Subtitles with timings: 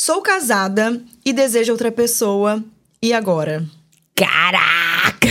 [0.00, 2.62] Sou casada e desejo outra pessoa.
[3.02, 3.66] E agora?
[4.14, 5.28] Caraca!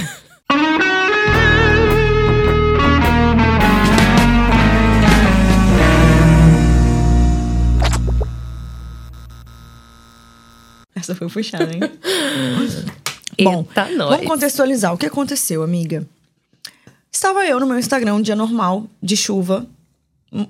[10.94, 11.80] Essa foi puxada, hein?
[13.42, 14.10] Bom, Eita, nós.
[14.10, 14.94] vamos contextualizar.
[14.94, 16.06] O que aconteceu, amiga?
[17.10, 19.66] Estava eu no meu Instagram um dia normal, de chuva.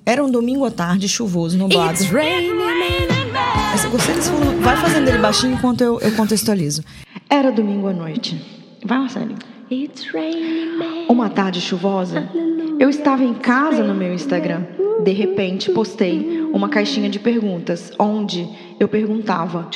[0.03, 1.91] Era um domingo à tarde, chuvoso, nublado.
[2.01, 2.66] It's raining
[3.77, 4.61] Volume.
[4.61, 6.83] Vai fazendo ele baixinho enquanto eu, eu contextualizo.
[7.29, 8.43] Era domingo à noite.
[8.83, 9.35] Vai, Marcelo.
[9.69, 12.27] It's raining Uma tarde chuvosa,
[12.79, 14.63] eu estava em casa no meu Instagram.
[15.03, 19.69] De repente, postei uma caixinha de perguntas, onde eu perguntava: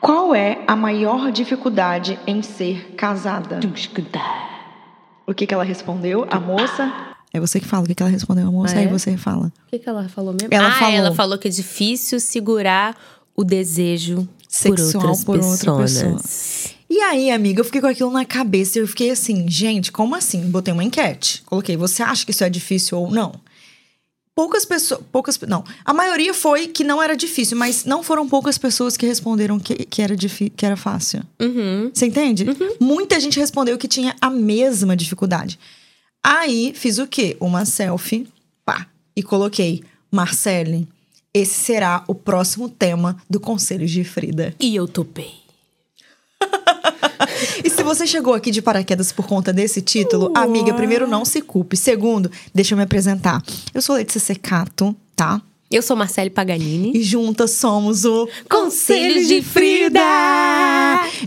[0.00, 3.60] Qual é a maior dificuldade em ser casada?
[5.26, 6.26] O que, que ela respondeu?
[6.30, 6.92] A moça.
[7.32, 8.88] É você que fala o que, que ela respondeu, a moça, Ah, aí é?
[8.88, 9.52] você fala.
[9.66, 10.48] O que, que ela falou mesmo?
[10.50, 10.94] Ela ah, falou.
[10.94, 12.96] ela falou que é difícil segurar
[13.36, 16.74] o desejo Sexual por outras por outra pessoas.
[16.90, 20.14] E aí, amiga, eu fiquei com aquilo na cabeça e eu fiquei assim, gente, como
[20.14, 20.40] assim?
[20.50, 21.42] Botei uma enquete.
[21.44, 23.34] Coloquei, você acha que isso é difícil ou não?
[24.34, 25.00] Poucas pessoas.
[25.12, 25.64] Poucas, não.
[25.84, 29.74] A maioria foi que não era difícil, mas não foram poucas pessoas que responderam que,
[29.84, 31.22] que, era, que era fácil.
[31.40, 31.90] Uhum.
[31.92, 32.46] Você entende?
[32.80, 35.58] Muita gente respondeu que tinha a mesma dificuldade.
[36.22, 37.36] Aí fiz o quê?
[37.40, 38.28] Uma selfie,
[38.64, 40.88] pá, e coloquei, Marcele,
[41.32, 44.54] esse será o próximo tema do Conselho de Frida.
[44.60, 45.32] E eu topei.
[47.64, 51.40] E se você chegou aqui de paraquedas por conta desse título, amiga, primeiro não se
[51.40, 51.76] culpe.
[51.76, 53.42] Segundo, deixa eu me apresentar.
[53.74, 55.40] Eu sou Letícia Secato, tá?
[55.70, 56.92] Eu sou Marcele Paganini.
[56.94, 60.00] E juntas somos o Conselho de Frida!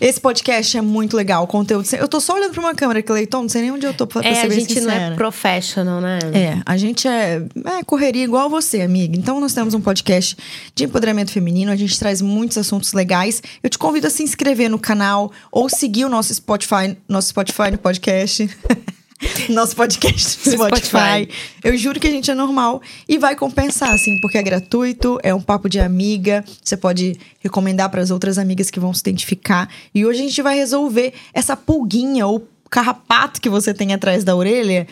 [0.02, 1.88] Esse podcast é muito legal, o conteúdo.
[1.96, 4.08] Eu tô só olhando pra uma câmera que leitou, não sei nem onde eu tô
[4.08, 5.16] pra, pra É, ser a gente não é sincera.
[5.16, 6.18] professional, né?
[6.34, 7.44] É, a gente é,
[7.80, 9.16] é correria igual você, amiga.
[9.16, 10.36] Então, nós temos um podcast
[10.74, 11.72] de empoderamento feminino.
[11.72, 13.44] A gente traz muitos assuntos legais.
[13.62, 17.70] Eu te convido a se inscrever no canal ou seguir o nosso Spotify, nosso Spotify
[17.72, 18.50] no podcast.
[19.50, 20.86] nosso podcast no Spotify.
[20.86, 21.30] Spotify.
[21.64, 25.34] Eu juro que a gente é normal e vai compensar, assim, porque é gratuito, é
[25.34, 26.44] um papo de amiga.
[26.64, 29.70] Você pode recomendar para as outras amigas que vão se identificar.
[29.94, 34.36] E hoje a gente vai resolver essa pulguinha ou carrapato que você tem atrás da
[34.36, 34.88] orelha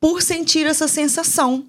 [0.00, 1.64] por sentir essa sensação.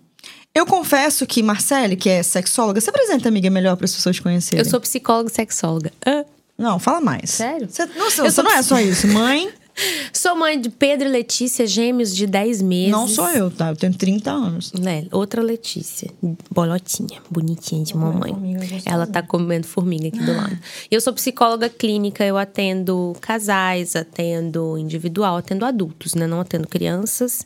[0.53, 4.21] Eu confesso que Marcele, que é sexóloga, se apresenta, amiga, melhor para as pessoas te
[4.21, 4.63] conhecerem.
[4.63, 5.91] Eu sou psicóloga e sexóloga.
[6.05, 6.23] Ah.
[6.57, 7.31] Não, fala mais.
[7.31, 7.67] Sério?
[7.69, 9.07] Você, nossa, Eu você não é só isso.
[9.09, 9.49] Mãe,
[10.13, 12.91] Sou mãe de Pedro e Letícia, gêmeos de 10 meses.
[12.91, 13.69] não sou eu, tá?
[13.69, 14.73] Eu tenho 30 anos.
[14.73, 15.05] Né?
[15.11, 16.09] Outra Letícia,
[16.49, 18.31] bolotinha, bonitinha de mamãe.
[18.31, 18.65] formiga.
[18.85, 20.57] Ela tá comendo formiga aqui do lado.
[20.89, 26.25] Eu sou psicóloga clínica, eu atendo casais, atendo individual, atendo adultos, né?
[26.27, 27.45] Não atendo crianças,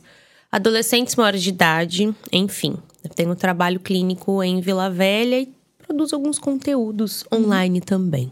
[0.50, 2.76] adolescentes maiores de idade, enfim.
[3.02, 5.52] Eu tenho um trabalho clínico em Vila Velha e
[5.86, 8.30] produzo alguns conteúdos online também.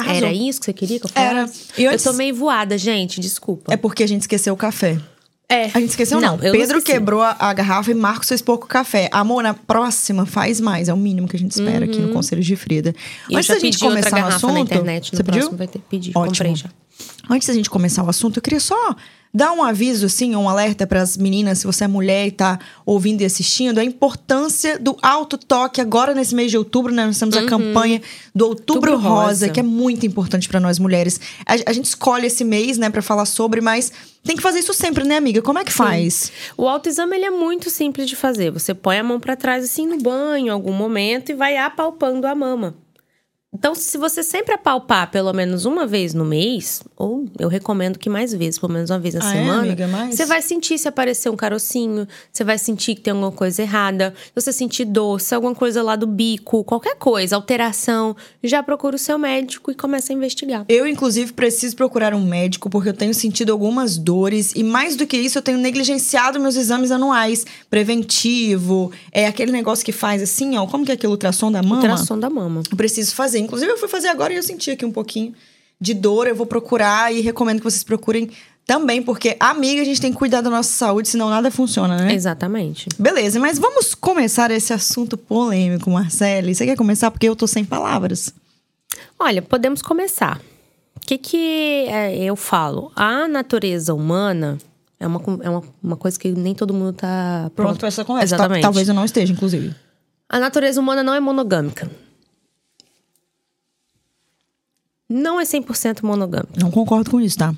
[0.00, 0.16] Arrasou.
[0.28, 1.34] Era isso que você queria que eu Era.
[1.46, 1.60] falasse?
[1.78, 3.72] E antes- Eu tô meio voada, gente, desculpa.
[3.72, 4.98] É porque a gente esqueceu o café.
[5.48, 5.64] É.
[5.74, 6.36] A gente esqueceu, não.
[6.36, 6.96] Não, eu não Pedro esqueci.
[6.98, 9.08] quebrou a, a garrafa e Marcos fez pouco café.
[9.10, 10.88] Amor, na próxima, faz mais.
[10.88, 12.94] É o mínimo que a gente espera aqui no Conselho de Frida.
[13.28, 13.38] E Uhum.
[13.40, 15.12] eu já da gente outra começar o assunto, na internet.
[15.12, 15.58] No você próximo pediu?
[15.58, 16.10] vai ter pedir.
[16.14, 16.26] Ótimo.
[16.36, 16.70] Comprei já.
[17.28, 18.96] Antes da gente começar o assunto, eu queria só
[19.32, 22.58] dar um aviso, assim, um alerta para as meninas, se você é mulher e tá
[22.84, 27.06] ouvindo e assistindo, a importância do autotoque agora nesse mês de outubro, né?
[27.06, 28.02] Nós temos a campanha
[28.34, 28.96] do Outubro, Uhum.
[28.96, 29.48] Outubro Rosa, Rosa.
[29.50, 31.20] que é muito importante para nós mulheres.
[31.46, 33.92] A, a gente escolhe esse mês, né, para falar sobre, mas
[34.24, 35.40] tem que fazer isso sempre, né, amiga?
[35.40, 36.32] Como é que faz?
[36.56, 38.50] O autoexame ele é muito simples de fazer.
[38.50, 42.26] Você põe a mão pra trás assim no banho, em algum momento, e vai apalpando
[42.26, 42.74] a mama.
[43.52, 48.08] Então, se você sempre apalpar pelo menos uma vez no mês, ou eu recomendo que
[48.08, 49.88] mais vezes, pelo menos uma vez na Ah, é, semana, amiga?
[49.88, 50.14] Mais?
[50.14, 54.14] você vai sentir se aparecer um carocinho, você vai sentir que tem alguma coisa errada,
[54.24, 58.94] se você sentir dor, se alguma coisa lá do bico, qualquer coisa, alteração, já procura
[58.94, 60.64] o seu médico e começa a investigar.
[60.68, 65.04] Eu, inclusive, preciso procurar um médico porque eu tenho sentido algumas dores e mais do
[65.08, 70.56] que isso, eu tenho negligenciado meus exames anuais, preventivo, é aquele negócio que faz assim,
[70.56, 71.76] ó, como que é aquele ultrassom da mama?
[71.76, 72.62] Ultrassom da mama.
[72.70, 73.39] Eu preciso fazer.
[73.40, 75.34] Inclusive, eu fui fazer agora e eu senti aqui um pouquinho
[75.80, 76.26] de dor.
[76.26, 78.30] Eu vou procurar e recomendo que vocês procurem
[78.66, 82.14] também, porque, amiga, a gente tem que cuidar da nossa saúde, senão nada funciona, né?
[82.14, 82.88] Exatamente.
[82.98, 86.54] Beleza, mas vamos começar esse assunto polêmico, Marcele.
[86.54, 87.10] Você quer começar?
[87.10, 88.32] Porque eu tô sem palavras.
[89.18, 90.40] Olha, podemos começar.
[90.96, 92.92] O que, que é, eu falo?
[92.94, 94.56] A natureza humana
[95.00, 98.36] é uma, é uma, uma coisa que nem todo mundo tá Pronto, pra essa conversa.
[98.36, 98.62] Ta- Exatamente.
[98.62, 99.74] Talvez eu não esteja, inclusive.
[100.28, 101.90] A natureza humana não é monogâmica.
[105.10, 106.52] Não é 100% monogâmica.
[106.56, 107.52] Não concordo com isso, tá?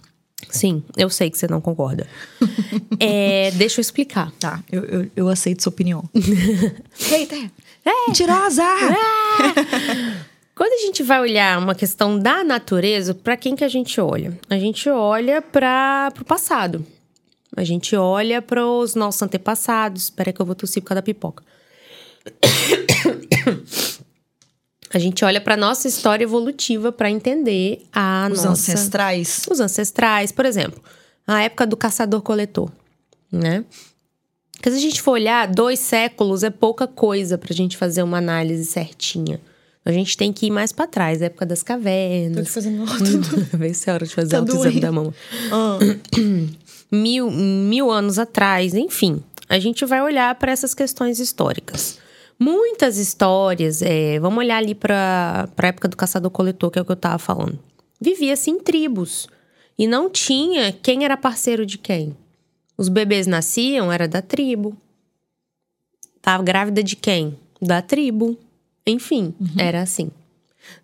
[0.48, 2.06] Sim, eu sei que você não concorda.
[3.04, 4.30] É, deixa eu explicar.
[4.38, 6.08] Tá, eu, eu, eu aceito sua opinião.
[6.14, 7.50] Hater!
[7.84, 8.62] Mentirosa!
[10.54, 14.38] Quando a gente vai olhar uma questão da natureza, para quem que a gente olha?
[14.48, 16.86] A gente olha para o passado.
[17.56, 20.04] A gente olha para os nossos antepassados.
[20.04, 21.42] Espera que eu vou tossir por causa da pipoca.
[24.94, 29.46] A gente olha para nossa história evolutiva para entender a Os nossa ancestrais.
[29.50, 30.82] os ancestrais, por exemplo,
[31.26, 32.70] a época do caçador-coletor,
[33.30, 33.64] né?
[34.52, 38.18] Porque se a gente for olhar, dois séculos é pouca coisa pra gente fazer uma
[38.18, 39.40] análise certinha.
[39.84, 42.48] A gente tem que ir mais pra trás, a época das cavernas.
[42.48, 42.84] fazendo
[43.58, 45.12] Vê se é hora de fazer Tá autoexame da mama.
[45.50, 45.78] Ah,
[46.92, 49.22] Mil, mil anos atrás, enfim.
[49.48, 51.98] A gente vai olhar para essas questões históricas.
[52.42, 56.90] Muitas histórias, é, vamos olhar ali para a época do caçador-coletor, que é o que
[56.90, 57.56] eu tava falando.
[58.00, 59.28] Vivia-se em tribos.
[59.78, 62.16] E não tinha quem era parceiro de quem.
[62.76, 64.76] Os bebês nasciam, era da tribo.
[66.20, 67.38] Tava grávida de quem?
[67.60, 68.36] Da tribo.
[68.84, 70.10] Enfim, era assim.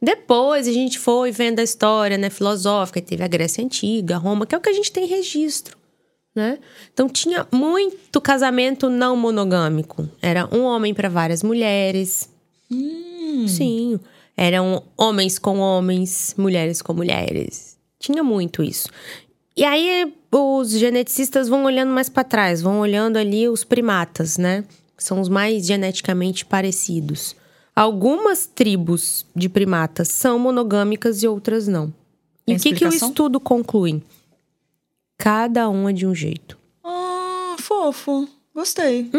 [0.01, 4.47] Depois a gente foi vendo a história né, filosófica, e teve a Grécia Antiga, Roma,
[4.47, 5.77] que é o que a gente tem registro.
[6.39, 6.61] Né?
[6.95, 10.09] Então tinha muito casamento não monogâmico.
[10.23, 12.31] Era um homem para várias mulheres.
[13.49, 13.99] Sim.
[14.37, 17.77] Eram homens com homens, mulheres com mulheres.
[17.99, 18.89] Tinha muito isso.
[19.57, 24.65] E aí os geneticistas vão olhando mais para trás, vão olhando ali os primatas, né?
[24.97, 27.35] São os mais geneticamente parecidos.
[27.75, 31.93] Algumas tribos de primatas são monogâmicas e outras não.
[32.47, 34.01] E o que, que o estudo conclui?
[35.19, 36.57] Cada um é de um jeito.
[36.85, 38.29] ah, fofo.
[38.55, 39.11] Gostei.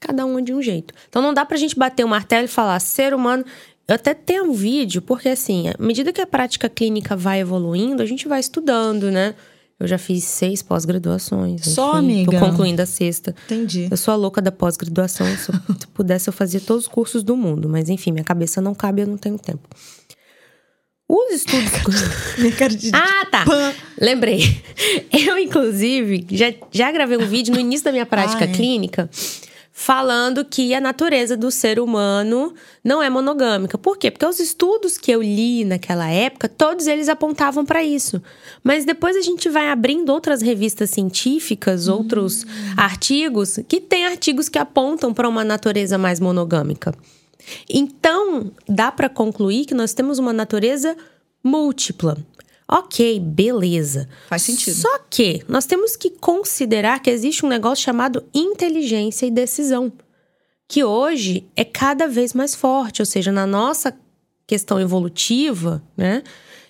[0.00, 0.94] Cada um é de um jeito.
[1.08, 3.44] Então não dá pra gente bater o martelo e falar ser humano.
[3.88, 8.02] Eu até tenho um vídeo, porque assim, à medida que a prática clínica vai evoluindo,
[8.02, 9.34] a gente vai estudando, né?
[9.78, 11.64] Eu já fiz seis pós-graduações.
[11.66, 12.40] Só, enfim, amiga?
[12.40, 13.34] Tô concluindo a sexta.
[13.44, 13.88] Entendi.
[13.90, 15.26] Eu sou a louca da pós-graduação.
[15.36, 17.68] Se eu se pudesse, eu fazia todos os cursos do mundo.
[17.68, 19.68] Mas enfim, minha cabeça não cabe, eu não tenho tempo.
[21.08, 21.70] Os estudos.
[22.38, 22.52] Minha
[22.92, 23.44] Ah, tá.
[23.44, 23.72] Pã.
[24.00, 24.40] Lembrei.
[25.12, 28.52] Eu, inclusive, já, já gravei um vídeo no início da minha prática Ah, é?
[28.52, 29.08] clínica
[29.78, 33.76] falando que a natureza do ser humano não é monogâmica.
[33.76, 34.10] Por quê?
[34.10, 38.20] Porque os estudos que eu li naquela época, todos eles apontavam para isso.
[38.64, 44.58] Mas depois a gente vai abrindo outras revistas científicas, outros artigos, que tem artigos que
[44.58, 46.94] apontam para uma natureza mais monogâmica.
[47.68, 50.96] Então, dá para concluir que nós temos uma natureza
[51.42, 52.16] múltipla.
[52.68, 54.08] Ok, beleza.
[54.28, 54.74] Faz sentido.
[54.74, 59.92] Só que nós temos que considerar que existe um negócio chamado inteligência e decisão,
[60.68, 63.96] que hoje é cada vez mais forte, ou seja, na nossa
[64.46, 66.22] questão evolutiva, né?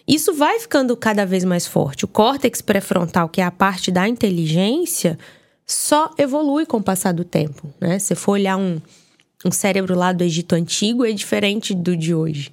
[0.06, 2.04] Isso vai ficando cada vez mais forte.
[2.04, 5.18] O córtex pré-frontal, que é a parte da inteligência,
[5.66, 7.98] só evolui com o passar do tempo, né?
[7.98, 8.80] Se for olhar um,
[9.44, 12.52] um cérebro lá do Egito Antigo, é diferente do de hoje.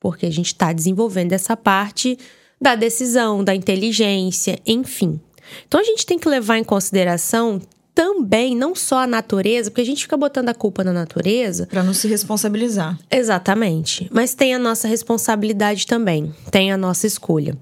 [0.00, 2.18] Porque a gente está desenvolvendo essa parte
[2.60, 5.20] da decisão, da inteligência, enfim.
[5.66, 7.60] Então a gente tem que levar em consideração
[7.94, 11.82] também não só a natureza, porque a gente fica botando a culpa na natureza, Pra
[11.82, 12.98] não se responsabilizar.
[13.10, 14.06] Exatamente.
[14.12, 17.56] Mas tem a nossa responsabilidade também, tem a nossa escolha.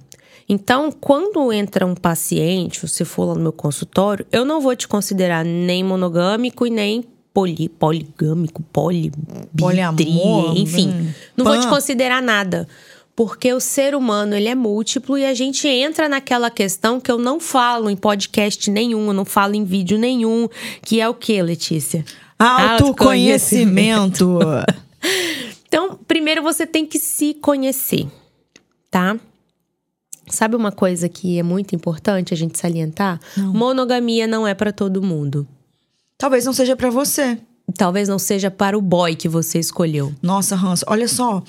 [0.49, 4.88] Então, quando entra um paciente, você for lá no meu consultório, eu não vou te
[4.88, 7.05] considerar nem monogâmico e nem
[7.35, 9.13] poli, poligâmico, poli,
[9.59, 10.89] Poliamor, enfim.
[10.89, 11.71] hum, Não vou te pan.
[11.71, 12.67] considerar nada.
[13.17, 17.19] Porque o ser humano, ele é múltiplo e a gente entra naquela questão que eu
[17.19, 20.49] não falo em podcast nenhum, eu não falo em vídeo nenhum,
[20.83, 22.05] que é o que, Letícia?
[22.38, 24.38] Autoconhecimento.
[25.67, 28.07] Então, primeiro você tem que se conhecer,
[28.93, 29.17] tá?
[30.29, 33.19] Sabe uma coisa que é muito importante a gente salientar?
[33.37, 35.45] Monogamia não é pra todo mundo.
[36.18, 37.38] Talvez não seja pra você.
[37.76, 40.14] Talvez não seja para o boy que você escolheu.
[40.23, 41.42] Nossa, Hans, olha só.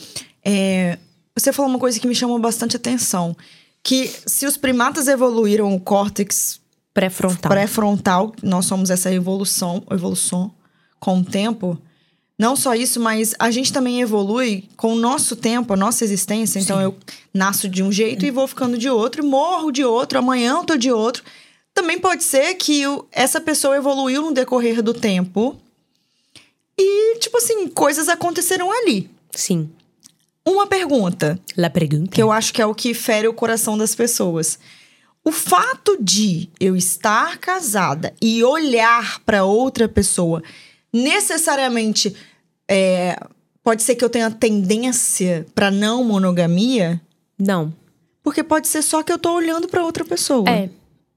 [0.43, 0.97] é,
[1.37, 3.35] você falou uma coisa que me chamou bastante atenção.
[3.83, 6.59] Que se os primatas evoluíram o córtex
[6.93, 7.51] Pré-frontal.
[7.51, 10.51] pré-frontal, nós somos essa evolução, evolução
[10.99, 11.77] com o tempo.
[12.39, 16.59] Não só isso, mas a gente também evolui com o nosso tempo, a nossa existência.
[16.59, 16.95] Então eu
[17.33, 20.77] nasço de um jeito e vou ficando de outro, morro de outro, amanhã eu tô
[20.77, 21.21] de outro.
[21.75, 25.55] Também pode ser que o- essa pessoa evoluiu no decorrer do tempo.
[26.77, 29.09] E, tipo assim, coisas aconteceram ali.
[29.31, 29.69] Sim.
[30.47, 32.11] Uma pergunta, La pergunta.
[32.11, 34.57] que eu acho que é o que fere o coração das pessoas.
[35.23, 40.41] O fato de eu estar casada e olhar para outra pessoa
[40.93, 42.15] necessariamente
[42.69, 43.17] é,
[43.63, 47.01] pode ser que eu tenha tendência para não monogamia,
[47.37, 47.73] Não.
[48.23, 50.47] porque pode ser só que eu tô olhando para outra pessoa.
[50.49, 50.69] É.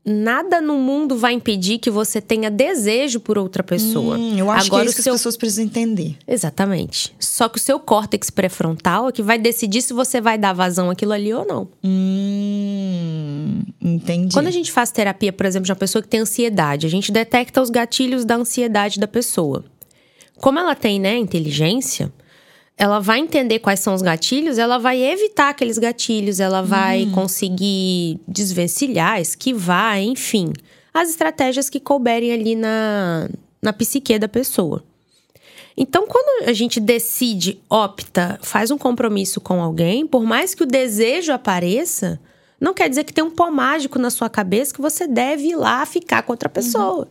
[0.09, 4.17] nada no mundo vai impedir que você tenha desejo por outra pessoa.
[4.17, 5.12] Hum, eu acho Agora, que é o isso que seu...
[5.12, 6.17] as pessoas precisam entender.
[6.27, 7.15] Exatamente.
[7.19, 10.91] Só que o seu córtex pré-frontal é que vai decidir se você vai dar vazão
[10.91, 11.69] àquilo ali ou não.
[11.85, 14.33] Hum, entendi.
[14.33, 17.12] Quando a gente faz terapia, por exemplo, de uma pessoa que tem ansiedade, a gente
[17.12, 19.65] detecta os gatilhos da ansiedade da pessoa.
[20.41, 22.12] Como ela tem, né, inteligência,
[22.79, 28.21] ela vai entender quais são os gatilhos, ela vai evitar aqueles gatilhos, ela vai conseguir
[28.27, 30.53] desvencilhar, esquivar, enfim,
[30.95, 33.29] as estratégias que couberem ali na,
[33.61, 34.85] na psique da pessoa.
[35.77, 40.67] Então, quando a gente decide, opta, faz um compromisso com alguém, por mais que o
[40.67, 42.21] desejo apareça,
[42.61, 45.57] não quer dizer que tem um pó mágico na sua cabeça que você deve ir
[45.57, 47.09] lá ficar com outra pessoa.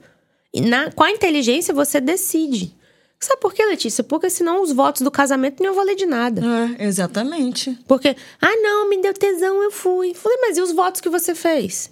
[0.54, 2.74] E na, com a inteligência, você decide.
[3.20, 4.04] Sabe por quê, Letícia?
[4.04, 6.42] Porque senão os votos do casamento não iam valer de nada.
[6.80, 7.78] É, exatamente.
[7.88, 10.14] Porque, ah, não, me deu tesão, eu fui.
[10.14, 11.92] Falei, mas e os votos que você fez?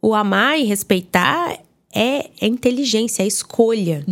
[0.00, 1.58] O amar e respeitar
[1.92, 4.04] é, é inteligência, é escolha,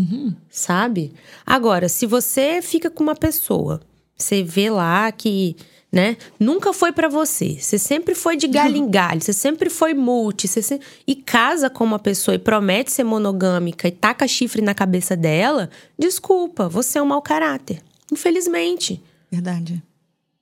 [0.49, 1.13] sabe?
[1.45, 3.81] Agora, se você fica com uma pessoa,
[4.17, 5.57] você vê lá que,
[5.93, 9.93] né, nunca foi pra você, você sempre foi de galho em galho, você sempre foi
[9.93, 14.63] multi, você se- e casa com uma pessoa e promete ser monogâmica e taca chifre
[14.63, 15.69] na cabeça dela,
[15.99, 17.83] desculpa, você é um mau caráter.
[18.11, 19.03] Infelizmente.
[19.31, 19.83] Verdade.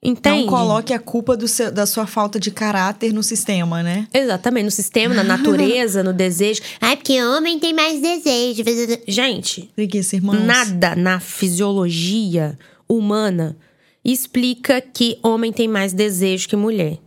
[0.02, 0.44] Entende?
[0.44, 4.08] Não coloque a culpa do seu- da sua falta de caráter no sistema, né?
[4.14, 6.62] Exatamente, no sistema, na natureza, no desejo.
[6.80, 8.62] Ai, porque homem tem mais desejo.
[9.06, 10.40] Gente, Preguiça, irmãos.
[10.42, 13.56] nada na fisiologia humana
[14.04, 16.98] explica que homem tem mais desejo que mulher.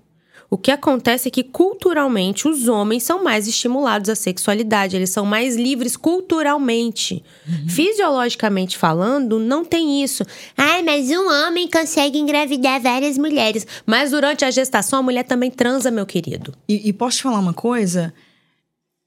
[0.54, 5.26] O que acontece é que culturalmente os homens são mais estimulados à sexualidade, eles são
[5.26, 7.24] mais livres culturalmente.
[7.68, 10.24] Fisiologicamente falando, não tem isso.
[10.56, 13.66] Ai, mas um homem consegue engravidar várias mulheres.
[13.84, 16.54] Mas durante a gestação, a mulher também transa, meu querido.
[16.70, 18.14] E, e posso te falar uma coisa?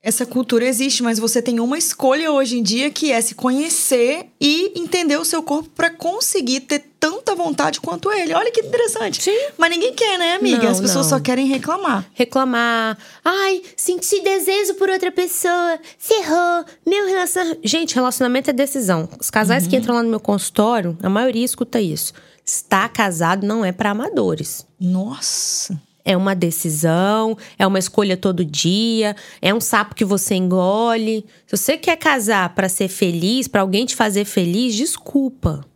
[0.07, 4.27] Essa cultura existe, mas você tem uma escolha hoje em dia que é se conhecer
[4.41, 8.33] e entender o seu corpo pra conseguir ter tanta vontade quanto ele.
[8.33, 9.21] Olha que interessante.
[9.21, 9.37] Sim.
[9.59, 10.63] Mas ninguém quer, né, amiga?
[10.63, 11.19] Não, As pessoas não.
[11.19, 12.07] só querem reclamar.
[12.15, 12.97] reclamar.
[13.25, 15.77] Ai, senti desejo por outra pessoa.
[15.99, 16.65] Ferrou.
[16.87, 17.61] Meu relacionamento.
[17.65, 19.09] Gente, relacionamento é decisão.
[19.19, 22.13] Os casais que entram lá no meu consultório, a maioria escuta isso.
[22.45, 24.65] Estar casado não é para amadores.
[24.79, 25.77] Nossa.
[26.09, 31.27] É uma decisão, é uma escolha todo dia, é um sapo que você engole.
[31.49, 35.67] Se você quer casar para ser feliz, para alguém te fazer feliz, desculpa.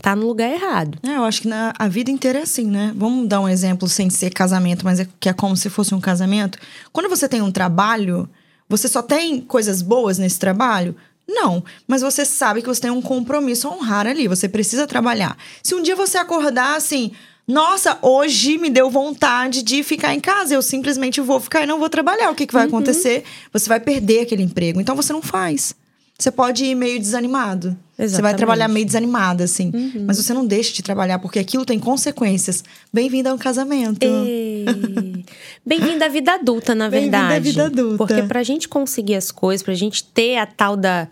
[0.00, 0.98] Tá no lugar errado.
[1.02, 2.90] É, eu acho que na, a vida inteira é assim, né?
[2.96, 6.00] Vamos dar um exemplo sem ser casamento, mas é, que é como se fosse um
[6.00, 6.58] casamento.
[6.90, 8.26] Quando você tem um trabalho,
[8.66, 10.96] você só tem coisas boas nesse trabalho?
[11.28, 15.36] Não, mas você sabe que você tem um compromisso a honrar ali, você precisa trabalhar.
[15.62, 17.12] Se um dia você acordar assim,
[17.46, 21.78] nossa, hoje me deu vontade de ficar em casa, eu simplesmente vou ficar e não
[21.78, 23.24] vou trabalhar, o que, que vai acontecer?
[23.52, 25.74] Você vai perder aquele emprego, então você não faz.
[26.18, 27.68] Você pode ir meio desanimado.
[27.70, 28.36] Você vai Exatamente.
[28.36, 29.72] trabalhar meio desanimada, assim.
[30.06, 32.62] Mas você não deixa de trabalhar, porque aquilo tem consequências.
[32.92, 34.02] Bem-vindo a um casamento.
[34.04, 34.66] Ei.
[35.64, 37.50] Bem-vinda à vida adulta, na Bem-vinda à verdade.
[37.50, 37.96] vida adulta.
[37.96, 41.08] Porque pra gente conseguir as coisas, pra gente ter a tal da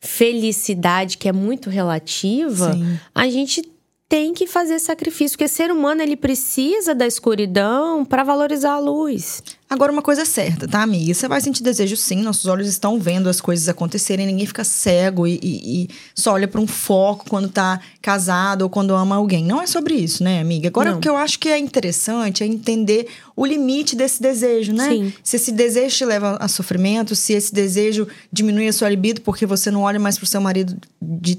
[0.00, 2.98] felicidade que é muito relativa, Sim.
[3.12, 3.62] a gente
[4.12, 9.42] tem que fazer sacrifício, porque ser humano ele precisa da escuridão pra valorizar a luz.
[9.70, 11.14] Agora, uma coisa é certa, tá, amiga?
[11.14, 15.26] Você vai sentir desejo sim, nossos olhos estão vendo as coisas acontecerem, ninguém fica cego
[15.26, 19.42] e, e- e só olha pra um foco quando tá casado ou quando ama alguém.
[19.46, 20.68] Não é sobre isso, né, amiga?
[20.68, 20.98] Agora, Não.
[20.98, 24.90] o que eu acho que é interessante é entender o limite desse desejo, né?
[24.90, 25.12] Sim.
[25.24, 29.46] Se esse desejo te leva a sofrimento, se esse desejo diminui a sua libido porque
[29.46, 31.38] você não olha mais pro seu marido de,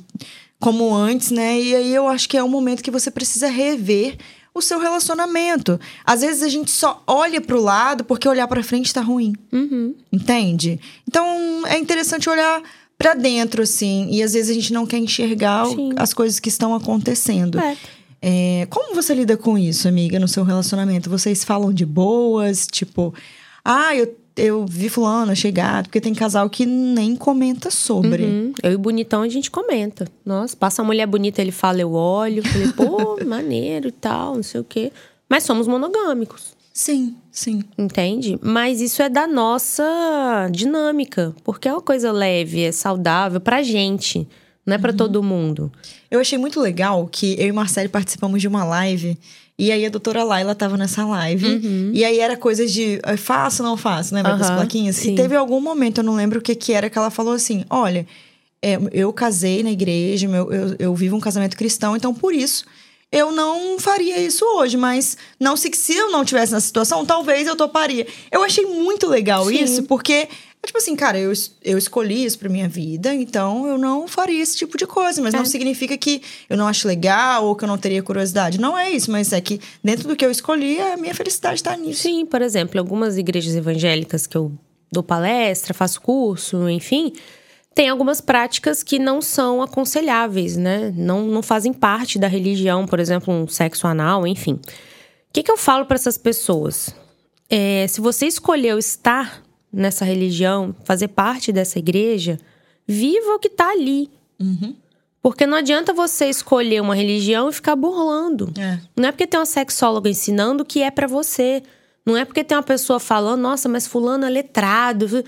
[0.64, 1.60] como antes, né?
[1.60, 4.16] E aí eu acho que é um momento que você precisa rever
[4.56, 5.80] o seu relacionamento.
[6.06, 9.34] Às vezes a gente só olha pro lado porque olhar pra frente tá ruim.
[9.52, 9.94] Uhum.
[10.12, 10.80] Entende?
[11.08, 11.28] Então
[11.68, 12.62] é interessante olhar
[12.98, 14.08] pra dentro, assim.
[14.12, 15.90] E às vezes a gente não quer enxergar o- Sim.
[15.98, 17.60] as coisas que estão acontecendo.
[17.60, 17.76] É.
[18.26, 21.10] É, como você lida com isso, amiga, no seu relacionamento?
[21.10, 22.66] Vocês falam de boas?
[22.72, 23.14] Tipo,
[23.66, 28.24] ah, eu, eu vi fulano chegar, porque tem casal que nem comenta sobre.
[28.24, 28.54] Uhum.
[28.64, 30.08] Eu e bonitão a gente comenta.
[30.26, 32.44] Nossa, passa uma mulher bonita, ele fala, eu olho.
[32.44, 34.92] Falei, pô, maneiro e tal, não sei o quê.
[35.30, 36.54] Mas somos monogâmicos.
[36.74, 37.64] Sim, sim.
[37.78, 38.40] Entende?
[38.42, 44.28] Mas isso é da nossa dinâmica, porque é uma coisa leve, é saudável pra gente,
[44.66, 45.72] não é pra todo mundo.
[46.10, 49.18] Eu achei muito legal que eu e Marcele participamos de uma live.
[49.58, 51.92] E aí a doutora Laila tava nessa live.
[51.94, 54.24] E aí era coisas de eh, faço ou não faço, né?
[54.24, 54.96] Vai com as Aham, plaquinhas.
[54.96, 55.14] sim.
[55.14, 57.64] E teve algum momento, eu não lembro o que que era, que ela falou assim:
[57.70, 58.08] olha,
[58.62, 62.66] é, eu casei na igreja, meu- eu, eu vivo um casamento cristão, então por isso
[63.12, 67.46] eu não faria isso hoje, mas não se, se eu não tivesse na situação, talvez
[67.46, 68.08] eu toparia.
[68.32, 69.64] Eu achei muito legal Sim.
[69.64, 70.28] isso, porque
[70.64, 74.42] é tipo assim, cara, eu, eu escolhi isso pra minha vida, então eu não faria
[74.42, 75.22] esse tipo de coisa.
[75.22, 75.38] Mas É.
[75.38, 78.60] não significa que eu não acho legal ou que eu não teria curiosidade.
[78.60, 81.76] Não é isso, mas é que dentro do que eu escolhi, a minha felicidade tá
[81.76, 82.04] nisso.
[82.04, 84.52] Sim, por exemplo, algumas igrejas evangélicas que eu
[84.92, 87.12] dou palestra, faço curso, enfim,
[87.76, 90.94] tem algumas práticas que não são aconselháveis, né?
[90.96, 94.54] Não, não fazem parte da religião, por exemplo, um sexo anal, enfim.
[94.54, 94.60] O
[95.34, 96.96] que, que eu falo para essas pessoas?
[97.50, 99.44] É, se você escolheu estar
[99.74, 102.40] nessa religião, fazer parte dessa igreja,
[102.88, 104.10] viva o que tá ali.
[105.22, 108.54] Porque não adianta você escolher uma religião e ficar burlando.
[108.60, 108.80] É.
[108.96, 111.64] Não é porque tem uma sexóloga ensinando que é pra você.
[112.06, 115.24] Não é porque tem uma pessoa falando, nossa, mas fulano é letrado.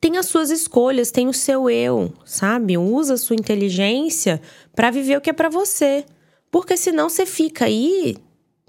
[0.00, 2.78] Tem as suas escolhas, tem o seu eu, sabe?
[2.78, 4.40] Usa a sua inteligência
[4.74, 6.06] pra viver o que é pra você.
[6.50, 8.16] Porque senão você fica aí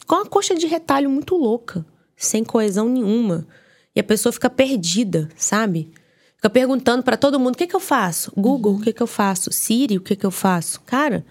[0.07, 1.85] com uma coxa de retalho muito louca,
[2.17, 3.47] sem coesão nenhuma.
[3.95, 5.91] E a pessoa fica perdida, sabe?
[6.35, 8.31] Fica perguntando pra todo mundo: o que, que eu faço?
[8.35, 9.51] Google, o que, que eu faço?
[9.51, 10.81] Siri, o que, que eu faço?
[10.81, 11.25] Cara,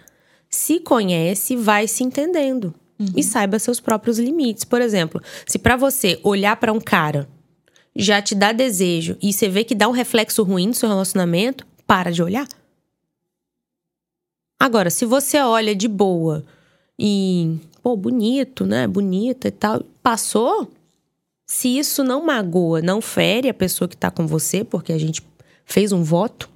[0.49, 2.75] se conhece, vai se entendendo.
[3.17, 4.63] E saiba seus próprios limites.
[4.63, 7.27] Por exemplo, se pra você olhar pra um cara
[7.97, 11.67] já te dá desejo e você vê que dá um reflexo ruim no seu relacionamento,
[11.87, 12.47] para de olhar.
[14.59, 16.45] Agora, se você olha de boa
[16.99, 18.87] e, pô, bonito, né?
[18.87, 20.71] Bonita e tal, passou.
[21.53, 25.21] Se isso não magoa, não fere a pessoa que tá com você, porque a gente
[25.65, 26.49] fez um voto,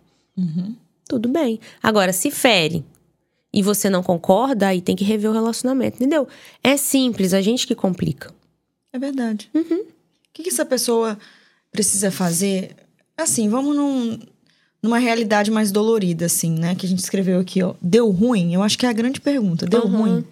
[1.09, 1.59] tudo bem.
[1.83, 2.85] Agora, se fere
[3.53, 6.29] e você não concorda, aí tem que rever o relacionamento, entendeu?
[6.63, 8.33] É simples, a gente que complica.
[8.93, 9.51] É verdade.
[9.53, 9.65] O
[10.33, 11.19] que, que essa pessoa
[11.73, 12.77] precisa fazer?
[13.17, 14.19] Assim, vamos num-
[14.81, 16.77] numa realidade mais dolorida, assim, né?
[16.77, 17.75] Que a gente escreveu aqui, ó.
[17.83, 18.55] Deu ruim?
[18.55, 19.67] Eu acho que é a grande pergunta.
[19.67, 19.97] Deu Uhum.
[20.03, 20.25] ruim?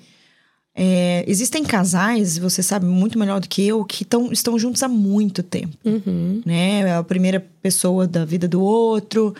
[0.74, 4.88] É, existem casais, você sabe muito melhor do que eu, que tão, estão juntos há
[4.88, 6.40] muito tempo, Uhum.
[6.46, 6.80] né?
[6.80, 9.34] É a primeira pessoa da vida do outro,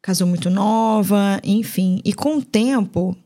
[0.00, 2.00] casou muito nova, enfim.
[2.04, 3.16] E com o tempo,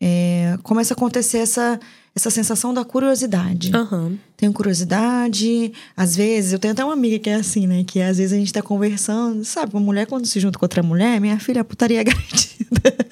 [0.00, 1.78] é, começa a acontecer essa,
[2.16, 4.18] essa sensação da curiosidade Aham.
[4.36, 5.72] tenho curiosidade.
[5.96, 7.84] Às vezes, eu tenho até uma amiga que é assim, né?
[7.84, 9.72] Que às vezes a gente tá conversando, sabe?
[9.72, 13.06] Uma mulher quando se junta com outra mulher, minha filha, a putaria é garantida.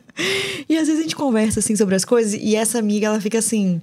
[0.69, 3.39] E às vezes a gente conversa, assim, sobre as coisas e essa amiga, ela fica
[3.39, 3.81] assim...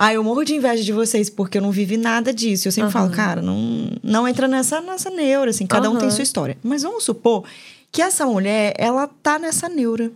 [0.00, 2.68] Ah, eu morro de inveja de vocês, porque eu não vivi nada disso.
[2.68, 5.66] Eu sempre falo, cara, não, não entra nessa, nessa neura, assim.
[5.66, 6.56] Cada um tem sua história.
[6.62, 7.42] Mas vamos supor
[7.90, 10.12] que essa mulher, ela tá nessa neura.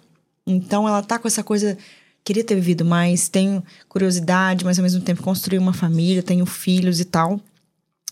[0.46, 1.76] Então, ela tá com essa coisa...
[2.24, 7.00] Queria ter vivido mais, tenho curiosidade, mas ao mesmo tempo construir uma família, tenho filhos
[7.00, 7.40] e tal.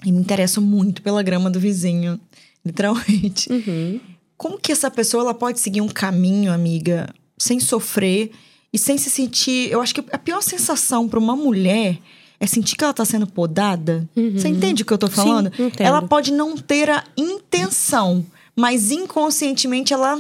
[0.05, 2.19] E me interesso muito pela grama do vizinho,
[2.67, 3.49] literalmente.
[3.53, 4.01] Uhum.
[4.37, 7.09] Como que essa pessoa ela pode seguir um caminho, amiga,
[7.43, 8.31] sem sofrer
[8.73, 9.71] e sem se sentir.
[9.71, 11.99] Eu acho que a pior sensação para uma mulher
[12.39, 14.09] é sentir que ela tá sendo podada.
[14.35, 15.51] Você entende o que eu tô falando?
[15.59, 15.67] Uhum.
[15.67, 15.87] entendo.
[15.87, 18.25] ela pode não ter a intenção,
[18.57, 20.19] mas inconscientemente ela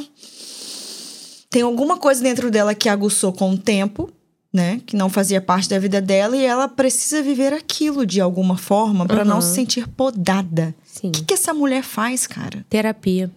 [1.48, 4.11] tem alguma coisa dentro dela que aguçou com o tempo,
[4.52, 4.80] né?
[4.87, 9.06] Que não fazia parte da vida dela e ela precisa viver aquilo de alguma forma
[9.06, 9.40] para não Uhum.
[9.42, 10.74] se sentir podada.
[10.85, 11.09] Sim.
[11.09, 12.64] O que, que essa mulher faz, cara?
[12.68, 13.30] Terapia.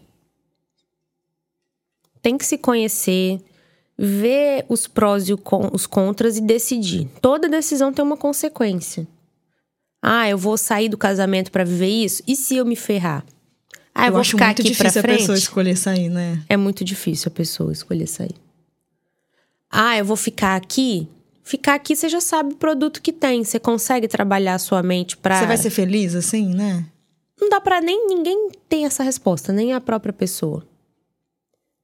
[2.22, 3.40] Tem que se conhecer,
[3.98, 7.08] ver os prós e os contras e decidir.
[7.22, 9.08] Toda decisão tem uma consequência.
[10.02, 12.22] Ah, eu vou sair do casamento pra viver isso?
[12.28, 13.24] E se eu me ferrar?
[13.96, 15.20] Ah, eu, vou acho ficar muito aqui pra difícil a frente?
[15.20, 16.44] pessoa escolher sair, né?
[16.50, 18.36] É muito difícil a pessoa escolher sair.
[19.72, 21.08] Ah, eu vou ficar aqui?
[21.44, 23.44] Ficar aqui você já sabe o produto que tem.
[23.44, 25.40] Você consegue trabalhar a sua mente pra.
[25.40, 26.86] Você vai ser feliz assim, né?
[27.40, 30.66] Não dá pra nem ninguém tem essa resposta, nem a própria pessoa.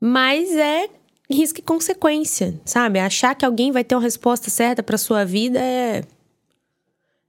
[0.01, 0.87] Mas é
[1.29, 2.99] risco e consequência, sabe?
[2.99, 6.03] Achar que alguém vai ter uma resposta certa pra sua vida é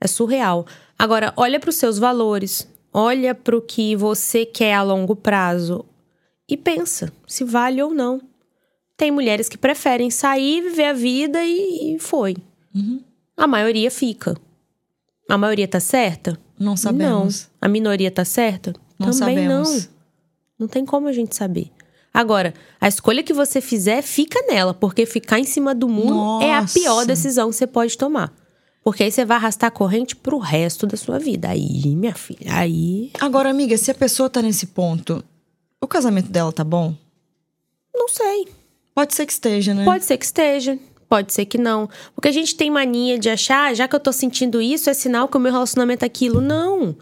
[0.02, 0.66] é surreal.
[0.98, 5.84] Agora, olha pros seus valores, olha pro que você quer a longo prazo
[6.48, 8.20] e pensa se vale ou não.
[8.96, 12.36] Tem mulheres que preferem sair, viver a vida e, e foi.
[13.36, 14.36] A maioria fica.
[15.28, 16.38] A maioria tá certa?
[16.58, 17.44] Não sabemos.
[17.44, 17.50] Não.
[17.60, 18.74] A minoria tá certa?
[18.98, 19.84] Não Também sabemos.
[19.86, 19.90] não.
[20.60, 21.70] Não tem como a gente saber.
[22.12, 26.53] Agora, a escolha que você fizer, fica nela, porque ficar em cima do muro é
[26.55, 26.79] a Nossa.
[26.79, 28.33] pior decisão que você pode tomar.
[28.83, 31.49] Porque aí você vai arrastar a corrente pro resto da sua vida.
[31.51, 33.11] Aí, minha filha, aí.
[33.20, 35.23] Agora, amiga, se a pessoa tá nesse ponto,
[35.81, 36.94] o casamento dela tá bom?
[37.94, 38.49] Não sei.
[38.94, 39.85] Pode ser que esteja, né?
[39.85, 41.88] Pode ser que esteja, pode ser que não.
[42.14, 44.94] Porque a gente tem mania de achar, "Ah, já que eu tô sentindo isso, é
[44.94, 46.40] sinal que o meu relacionamento é aquilo.
[46.40, 46.96] Não.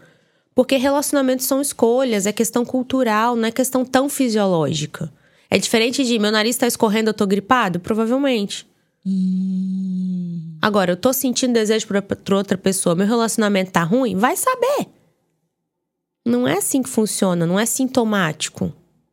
[0.53, 5.11] Porque relacionamentos são escolhas, é questão cultural, não é questão tão fisiológica.
[5.49, 7.79] É diferente de meu nariz tá escorrendo, eu tô gripado?
[7.79, 8.67] Provavelmente.
[9.05, 10.57] Hum.
[10.61, 14.15] Agora, eu tô sentindo desejo por, outra pessoa, meu relacionamento tá ruim?
[14.15, 14.87] Vai saber.
[16.25, 18.71] Não é assim que funciona, não é sintomático.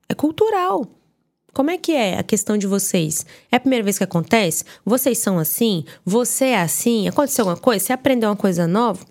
[0.09, 0.87] É cultural.
[1.55, 3.25] Como é que é a questão de vocês?
[3.51, 4.65] É a primeira vez que acontece?
[4.85, 5.85] Vocês são assim?
[6.05, 7.09] Você é assim?
[7.09, 7.87] Aconteceu alguma coisa?
[7.87, 9.07] Você aprendeu uma coisa nova?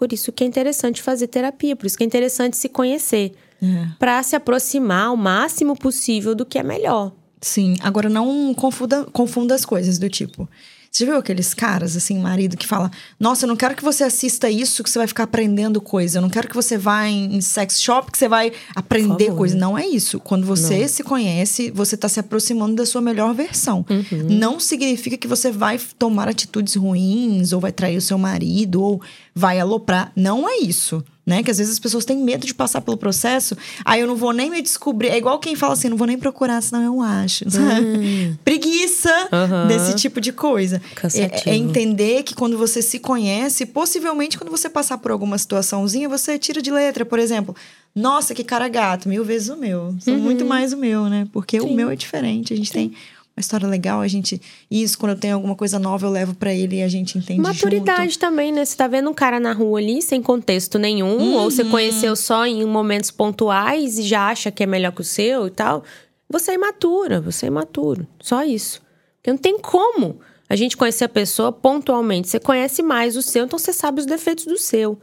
[0.00, 3.34] Por isso que é interessante fazer terapia, por isso que é interessante se conhecer.
[3.62, 3.88] É.
[3.98, 7.12] Pra se aproximar o máximo possível do que é melhor.
[7.38, 10.48] Sim, agora não confunda, confunda as coisas do tipo.
[10.90, 14.02] Você já viu aqueles caras, assim, marido, que fala: Nossa, eu não quero que você
[14.02, 16.18] assista isso, que você vai ficar aprendendo coisa.
[16.18, 19.38] Eu não quero que você vá em, em sex shop, que você vai aprender favor.
[19.38, 19.56] coisa.
[19.56, 20.18] Não é isso.
[20.18, 20.88] Quando você Não.
[20.88, 23.86] se conhece, você tá se aproximando da sua melhor versão.
[24.28, 29.00] Não significa que você vai tomar atitudes ruins, ou vai trair o seu marido, ou
[29.40, 30.12] vai aloprar.
[30.14, 31.02] Não é isso.
[31.26, 31.42] Né?
[31.42, 33.56] Que às vezes as pessoas têm medo de passar pelo processo.
[33.84, 35.08] Aí eu não vou nem me descobrir.
[35.08, 37.48] É igual quem fala assim: não vou nem procurar, senão eu acho.
[37.48, 38.36] sabe?
[38.44, 39.66] Preguiça Aham.
[39.68, 40.82] desse tipo de coisa.
[41.14, 46.08] É, é entender que quando você se conhece, possivelmente quando você passar por alguma situaçãozinha,
[46.08, 47.54] você tira de letra, por exemplo.
[47.94, 49.94] Nossa, que cara gato, mil vezes o meu.
[50.00, 51.28] São muito mais o meu, né?
[51.32, 52.52] Porque o meu é diferente.
[52.52, 52.92] A gente tem
[53.40, 54.40] uma história legal, a gente.
[54.70, 57.40] Isso, quando eu tenho alguma coisa nova, eu levo pra ele e a gente entende.
[57.40, 58.64] Maturidade também, né?
[58.64, 62.46] Você tá vendo um cara na rua ali sem contexto nenhum, ou você conheceu só
[62.46, 65.82] em momentos pontuais e já acha que é melhor que o seu e tal.
[66.28, 68.06] Você é imatura, você é imaturo.
[68.20, 68.80] Só isso.
[69.16, 72.28] Porque não tem como a gente conhecer a pessoa pontualmente.
[72.28, 74.98] Você conhece mais o seu, então você sabe os defeitos do seu.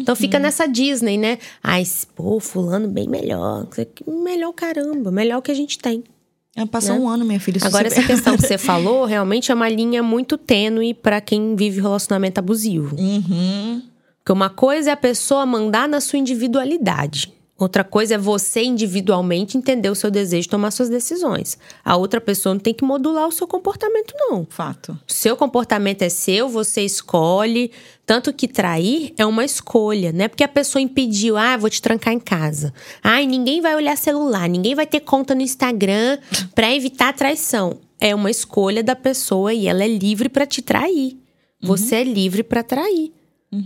[0.00, 1.38] Então fica nessa Disney, né?
[1.62, 3.66] Ai, pô, fulano bem melhor.
[4.06, 6.02] Melhor caramba, melhor que a gente tem.
[6.56, 7.60] É, passa um ano, minha filha.
[7.62, 11.82] Agora, essa questão que você falou, realmente é uma linha muito tênue pra quem vive
[11.82, 12.96] relacionamento abusivo.
[12.96, 13.82] Uhum.
[14.18, 17.35] Porque uma coisa é a pessoa mandar na sua individualidade.
[17.58, 21.56] Outra coisa é você individualmente entender o seu desejo e tomar suas decisões.
[21.82, 24.46] A outra pessoa não tem que modular o seu comportamento, não.
[24.50, 24.98] Fato.
[25.06, 27.70] Seu comportamento é seu, você escolhe.
[28.04, 31.82] Tanto que trair é uma escolha, não é porque a pessoa impediu, ah, vou te
[31.82, 32.72] trancar em casa.
[33.02, 36.18] Ai, ninguém vai olhar celular, ninguém vai ter conta no Instagram
[36.54, 37.78] pra evitar a traição.
[37.98, 41.16] É uma escolha da pessoa e ela é livre pra te trair.
[41.60, 43.12] Você é livre pra trair.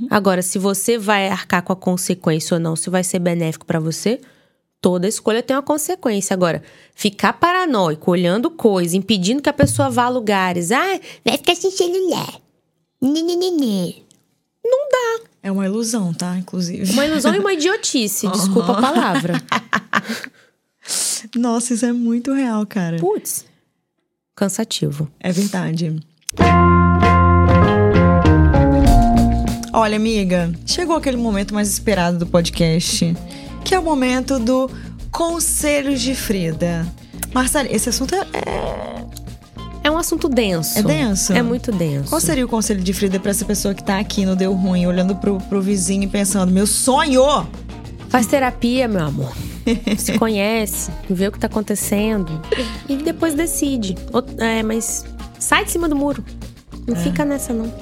[0.08, 3.80] Agora, se você vai arcar com a consequência ou não, se vai ser benéfico pra
[3.80, 4.20] você,
[4.80, 6.34] toda escolha tem uma consequência.
[6.34, 6.62] Agora,
[6.94, 11.70] ficar paranoico, olhando coisa, impedindo que a pessoa vá a lugares, ah, vai ficar sem
[11.70, 12.40] celular.
[13.02, 13.96] Nhê.
[14.64, 15.24] Não dá.
[15.42, 16.36] É uma ilusão, tá?
[16.36, 16.92] Inclusive.
[16.92, 19.34] Uma ilusão e uma idiotice, desculpa a palavra.
[21.36, 22.98] Nossa, isso é muito real, cara.
[22.98, 23.44] Putz,
[24.34, 25.10] cansativo.
[25.18, 26.00] É verdade.
[29.72, 33.16] Olha, amiga, chegou aquele momento mais esperado do podcast,
[33.64, 34.70] que é o momento do
[35.12, 36.86] Conselhos de Frida.
[37.32, 39.00] Marcela, esse assunto é- é.
[39.82, 40.78] É um assunto denso.
[40.78, 41.32] É denso?
[41.32, 42.10] É muito denso.
[42.10, 44.86] Qual seria o conselho de Frida pra essa pessoa que tá aqui no Deu Ruim,
[44.86, 47.22] olhando pro, pro vizinho e pensando: meu sonho!
[48.10, 49.32] Faz terapia, meu amor.
[49.96, 52.40] Se conhece, vê o que tá acontecendo
[52.88, 53.94] e depois decide.
[54.38, 55.04] É, mas
[55.38, 56.22] sai de cima do muro.
[56.86, 57.72] Não fica nessa, não.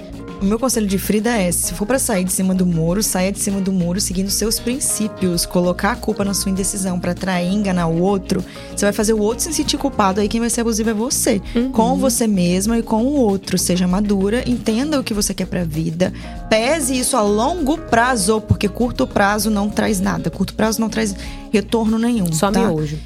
[0.41, 3.33] O meu conselho de Frida é: se for pra sair de cima do muro, saia
[3.33, 5.45] de cima do muro seguindo seus princípios.
[5.45, 9.19] Colocar a culpa na sua indecisão pra trair, enganar o outro, você vai fazer o
[9.19, 10.21] outro se sentir culpado.
[10.21, 11.41] Aí quem vai ser abusivo é você.
[11.73, 13.59] Com você mesma e com o outro.
[13.59, 16.13] Seja madura, entenda o que você quer pra vida.
[16.49, 20.31] Pese isso a longo prazo, porque curto prazo não traz nada.
[20.31, 21.17] Curto prazo não traz
[21.53, 22.33] retorno nenhum.
[22.33, 22.61] Só tá?
[22.61, 22.99] miojo.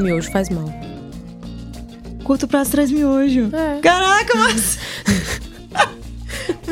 [0.00, 0.72] Miojo faz mal.
[2.24, 3.48] Curto prazo traz miojo.
[3.52, 3.80] É.
[3.80, 4.78] Caraca, mas.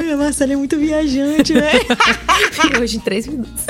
[0.07, 1.73] Ai, a Marcela é muito viajante, né?
[2.71, 3.65] miojo em três minutos.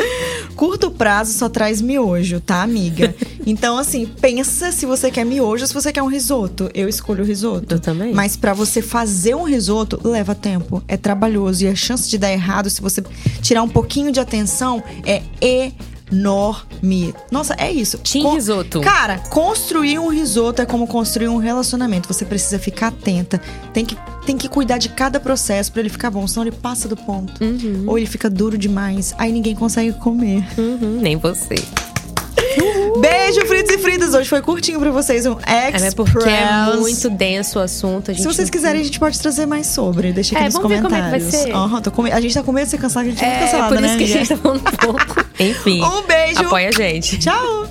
[0.54, 3.14] Curto prazo só traz miojo, tá, amiga?
[3.46, 6.70] Então, assim, pensa se você quer miojo ou se você quer um risoto.
[6.74, 7.74] Eu escolho o risoto.
[7.74, 8.12] Eu também.
[8.12, 10.82] Mas pra você fazer um risoto, leva tempo.
[10.86, 11.64] É trabalhoso.
[11.64, 13.02] E a chance de dar errado, se você
[13.40, 15.95] tirar um pouquinho de atenção, é enorme.
[17.30, 17.98] Nossa, é isso.
[17.98, 18.80] Team risoto.
[18.80, 22.12] Cara, construir um risoto é como construir um relacionamento.
[22.12, 23.40] Você precisa ficar atenta.
[23.72, 26.26] Tem que, tem que cuidar de cada processo pra ele ficar bom.
[26.26, 27.32] Senão ele passa do ponto.
[27.86, 29.14] Ou ele fica duro demais.
[29.18, 30.46] Aí ninguém consegue comer.
[30.58, 31.56] Uhum, nem você.
[33.18, 34.14] Beijo, Fritos e Fridas.
[34.14, 35.26] Hoje foi curtinho pra vocês.
[35.26, 35.82] Um É, Express.
[35.84, 38.14] mas porque é muito denso o assunto.
[38.14, 40.12] Se vocês não- quiserem, a gente pode trazer mais sobre.
[40.12, 41.42] Deixa aqui É, nos vamos ver como é que vai comentários.
[41.48, 41.54] ser.
[41.54, 43.36] Aham, tô com A gente tá com medo de ser cancelado, a gente é muito
[43.38, 43.98] É, cancelada, por isso né?
[43.98, 45.24] que a gente tá falando pouco.
[45.40, 45.82] Enfim.
[45.82, 46.40] Um beijo.
[46.40, 47.18] Apoia a gente.
[47.18, 47.66] Tchau.